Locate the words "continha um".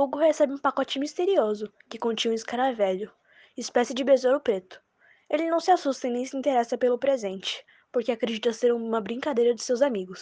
1.98-2.34